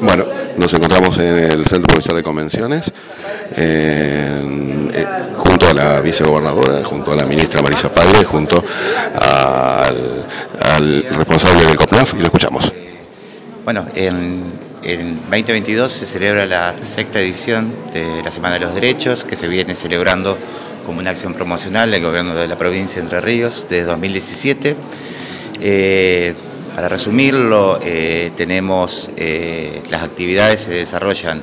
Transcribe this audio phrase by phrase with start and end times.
[0.00, 0.24] Bueno,
[0.56, 2.92] nos encontramos en el Centro Provincial de Convenciones,
[3.56, 8.62] eh, junto a la vicegobernadora, junto a la ministra Marisa Padre, junto
[9.20, 12.72] al, responsable del COPNAF, y lo escuchamos.
[13.64, 14.44] Bueno, en,
[14.82, 19.48] en 2022 se celebra la sexta edición de la Semana de los Derechos, que se
[19.48, 20.38] viene celebrando
[20.86, 24.76] como una acción promocional del gobierno de la provincia de Entre Ríos desde 2017.
[25.60, 26.34] Eh,
[26.76, 31.42] para resumirlo, eh, tenemos eh, las actividades se desarrollan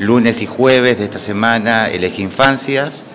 [0.00, 3.06] lunes y jueves de esta semana, el eje infancias,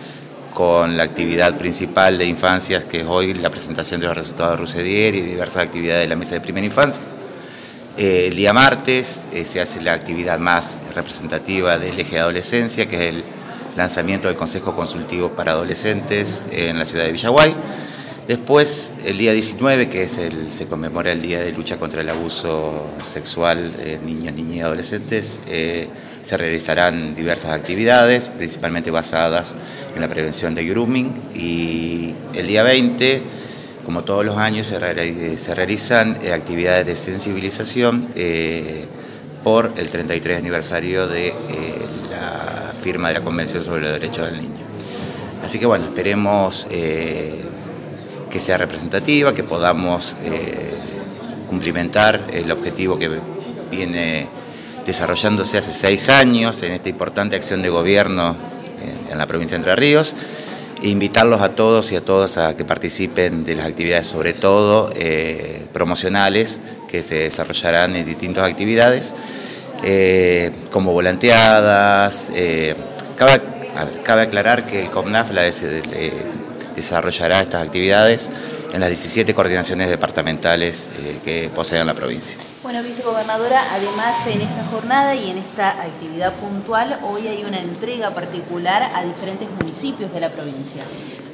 [0.54, 4.58] con la actividad principal de infancias que es hoy la presentación de los resultados de
[4.58, 7.04] Rusedier y diversas actividades de la mesa de primera infancia.
[7.98, 13.16] el día martes se hace la actividad más representativa del eje de adolescencia, que es
[13.16, 13.23] el
[13.76, 17.54] lanzamiento del Consejo Consultivo para Adolescentes en la ciudad de Villaguay.
[18.30, 22.10] Después, el día 19, que es el, se conmemora el Día de Lucha contra el
[22.10, 25.88] Abuso Sexual de Niños, Niñas y Adolescentes, eh,
[26.22, 29.55] se realizarán diversas actividades, principalmente basadas
[29.96, 31.12] en la prevención de grooming.
[31.34, 33.24] Y el día 20,
[33.84, 34.77] como todos los años, se,
[35.55, 38.86] realizan eh, actividades de sensibilización eh,
[39.43, 41.34] por el 33 aniversario de
[42.12, 44.70] la firma de la Convención sobre los Derechos del Niño.
[45.43, 46.68] Así que bueno, esperemos
[48.30, 50.72] que sea representativa, que podamos eh,
[51.48, 53.10] cumplimentar el objetivo que
[53.71, 54.27] viene
[54.86, 58.36] desarrollándose hace seis años en esta importante acción de gobierno
[59.12, 60.16] en la provincia de Entre Ríos
[60.82, 64.90] e invitarlos a todos y a todas a que participen de las actividades, sobre todo
[64.96, 69.16] eh, promocionales, que se desarrollarán en distintas actividades,
[69.84, 72.31] eh, como volanteadas.
[73.18, 73.41] cabe,
[74.03, 75.44] cabe, aclarar que el COMNAF la,
[76.80, 78.31] desarrollará estas actividades
[78.74, 82.38] en las 17 coordinaciones departamentales eh, que poseen la provincia.
[82.63, 88.12] Bueno, vicegobernadora, además en esta jornada y en esta actividad puntual, hoy hay una entrega
[88.12, 90.84] particular a diferentes municipios de la provincia.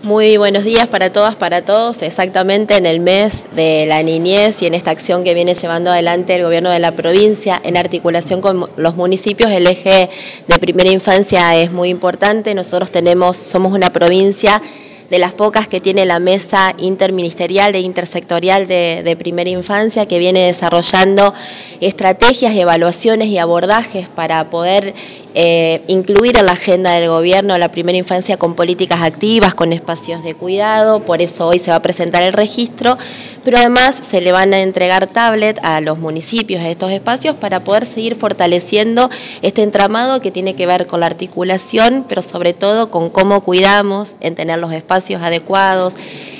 [0.03, 2.03] Muy buenos días para todas, para todos.
[2.03, 6.35] Exactamente en el mes de la niñez y en esta acción que viene llevando adelante
[6.35, 10.09] el gobierno de la provincia en articulación con los municipios, el eje
[10.47, 12.53] de primera infancia es muy importante.
[12.53, 14.61] Nosotros tenemos, somos una provincia
[15.09, 20.45] de las pocas que tiene la mesa interministerial e intersectorial de, primera infancia, que viene
[20.45, 21.33] desarrollando
[21.81, 24.93] estrategias, evaluaciones y abordajes para poder
[25.37, 30.23] eh, incluir en la agenda del gobierno la primera infancia con políticas activas, con espacios
[30.23, 32.97] de cuidado, por eso hoy se va a presentar el registro,
[33.43, 37.65] pero además se le van a entregar tablet a los municipios de estos espacios para
[37.65, 39.09] poder seguir fortaleciendo
[39.41, 44.13] este entramado que tiene que ver con la articulación, pero sobre todo con cómo cuidamos
[44.21, 45.95] en tener los espacios adecuados,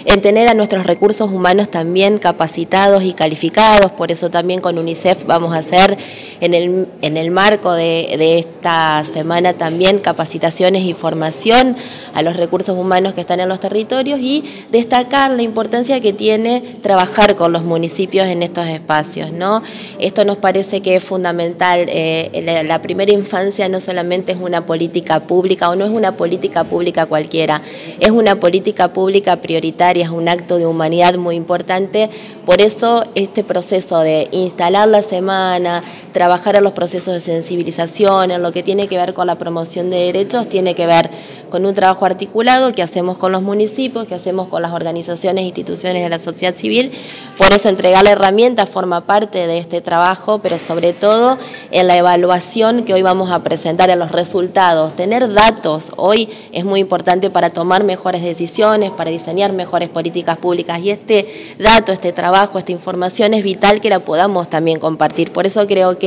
[0.06, 3.92] en tener a nuestros recursos humanos también capacitados y calificados.
[3.92, 5.98] Por eso también con UNICEF vamos a hacer
[6.40, 11.76] en el, en el marco de esta semana también capacitaciones y formación
[12.14, 16.62] a los recursos humanos que están en los territorios y destacar la importancia que tiene
[16.82, 19.32] trabajar con los municipios en estos espacios.
[19.32, 19.62] ¿no?
[20.00, 21.86] Esto nos parece que es fundamental.
[21.88, 26.64] Eh, la primera infancia no solamente es una política pública o no es una política
[26.64, 27.62] pública cualquiera,
[28.00, 32.10] es una política pública prioritaria, es un acto de humanidad muy importante.
[32.46, 35.84] Por eso este proceso de instalar la semana,
[36.16, 39.90] trabajar en los procesos de sensibilización, en lo que tiene que ver con la promoción
[39.90, 41.10] de derechos, tiene que ver
[41.50, 45.48] con un trabajo articulado que hacemos con los municipios, que hacemos con las organizaciones e
[45.48, 46.90] instituciones de la sociedad civil.
[47.38, 51.38] Por eso entregar la herramienta forma parte de este trabajo, pero sobre todo
[51.72, 54.96] en la evaluación que hoy vamos a presentar, en los resultados.
[54.96, 60.80] Tener datos hoy es muy importante para tomar mejores decisiones, para diseñar mejores políticas públicas
[60.80, 61.28] y este
[61.60, 65.34] dato, este trabajo, esta información es vital que la podamos también compartir.
[65.34, 66.05] Por eso creo que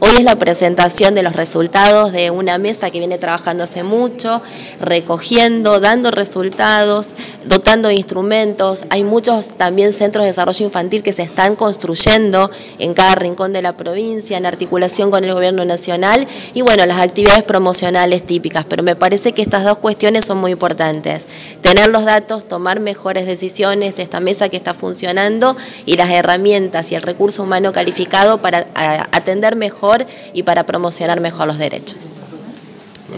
[0.00, 4.42] hoy es la presentación de los resultados de una mesa que viene trabajando hace mucho,
[4.80, 7.08] recogiendo, dando resultados,
[7.44, 8.84] dotando de instrumentos.
[8.90, 13.62] Hay muchos también centros de desarrollo infantil que se están construyendo en cada rincón de
[13.62, 18.64] la provincia, en articulación con el gobierno nacional y bueno, las actividades promocionales típicas.
[18.68, 21.26] Pero me parece que estas dos cuestiones son muy importantes.
[21.60, 25.56] Tener los datos, tomar mejores decisiones, esta mesa que está funcionando
[25.86, 28.66] y las herramientas y el recurso humano calificado para
[29.12, 32.21] atender mejor y para promocionar mejor los derechos.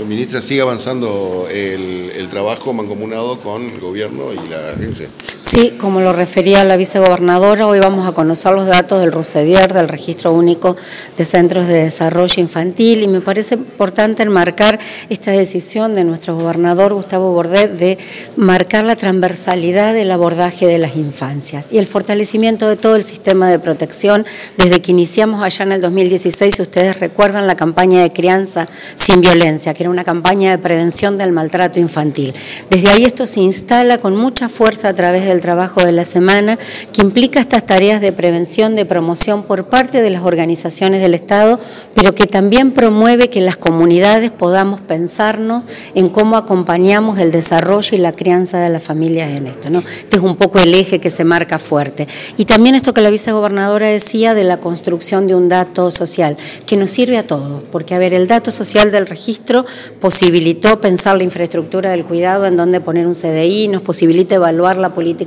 [0.01, 5.09] Ministra, sigue avanzando el, el trabajo mancomunado con el gobierno y la agencia.
[5.55, 9.87] Sí, como lo refería la vicegobernadora, hoy vamos a conocer los datos del RUCEDIER, del
[9.87, 10.75] Registro Único
[11.17, 14.81] de Centros de Desarrollo Infantil, y me parece importante enmarcar
[15.11, 17.99] esta decisión de nuestro gobernador Gustavo Bordet de
[18.37, 23.49] marcar la transversalidad del abordaje de las infancias y el fortalecimiento de todo el sistema
[23.49, 28.11] de protección desde que iniciamos allá en el 2016, si ustedes recuerdan la campaña de
[28.11, 28.67] crianza
[28.97, 32.35] sin violencia, que era una campaña de prevención del maltrato infantil.
[32.71, 36.59] Desde ahí esto se instala con mucha fuerza a través del trabajo de la semana,
[36.95, 41.61] que implica estas tareas de prevención, de promoción por parte de las organizaciones del Estado,
[41.95, 45.65] pero que también promueve que las comunidades podamos pensarnos
[45.95, 49.69] en cómo acompañamos el desarrollo y la crianza de las familias en esto.
[49.69, 49.81] ¿no?
[49.81, 52.09] Este es un poco el eje que se marca fuerte.
[52.39, 56.79] Y también esto que la vicegobernadora decía de la construcción de un dato social, que
[56.79, 59.67] nos sirve a todos, porque a ver, el dato social del registro
[60.01, 64.95] posibilitó pensar la infraestructura del cuidado en donde poner un CDI, nos posibilita evaluar la
[64.95, 65.24] política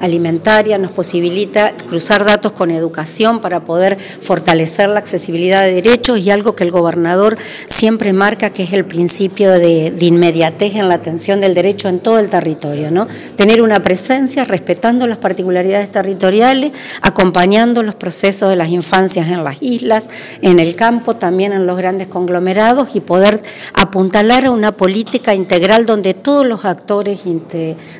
[0.00, 6.30] alimentaria, nos posibilita cruzar datos con educación para poder fortalecer la accesibilidad de derechos y
[6.30, 7.36] algo que el gobernador
[7.66, 12.18] siempre marca que es el principio de, inmediatez en la atención del derecho en todo
[12.18, 13.06] el territorio, ¿no?
[13.36, 16.72] Tener una presencia respetando las particularidades territoriales,
[17.02, 20.08] acompañando los procesos de las infancias en las islas,
[20.42, 23.42] en el campo, también en los grandes conglomerados y poder
[23.74, 27.20] apuntalar a una política integral donde todos los actores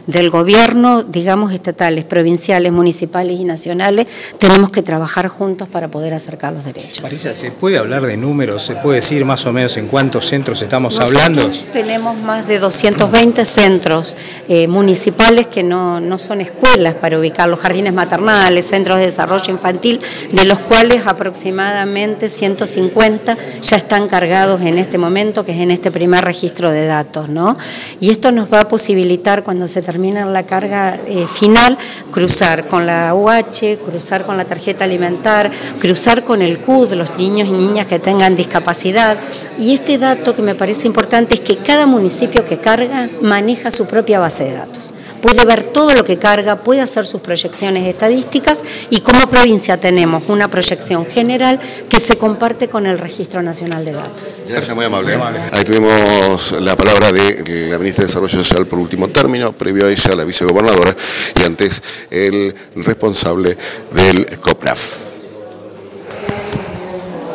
[0.07, 4.07] del gobierno, digamos estatales, provinciales, municipales y nacionales,
[4.39, 7.03] tenemos que trabajar juntos para poder acercar los derechos.
[7.03, 8.63] Marisa, ¿se puede hablar de números?
[8.63, 11.49] ¿Se puede decir más o menos en cuántos centros estamos hablando?
[11.73, 14.17] Tenemos más de 220 centros
[14.49, 19.53] eh, municipales que no, no son escuelas para ubicar los jardines maternales, centros de desarrollo
[19.53, 20.01] infantil,
[20.33, 25.91] de los cuales aproximadamente 150 ya están cargados en este momento, que es en este
[25.91, 27.29] primer registro de datos.
[27.29, 27.57] ¿no?
[28.01, 31.77] Y esto nos va a posibilitar, cuando se termine la carga eh, final,
[32.11, 37.49] cruzar con la UH, cruzar con la tarjeta alimentar, cruzar con el CUD, los niños
[37.49, 39.19] y niñas que tengan discapacidad.
[39.59, 43.87] Y este dato que me parece importante es que cada municipio que carga maneja su
[43.87, 48.63] propia base de datos puede ver todo lo que carga, puede hacer sus proyecciones estadísticas
[48.91, 53.93] y como provincia tenemos una proyección general que se comparte con el Registro Nacional de
[53.93, 54.43] Datos.
[54.49, 55.19] Gracias, muy amable.
[55.53, 59.91] Ahí tenemos la palabra de la ministra de Desarrollo Social por último término, previo a
[59.91, 60.95] ella la vicegobernadora
[61.37, 63.57] y antes el responsable
[63.93, 65.08] del COPRAF.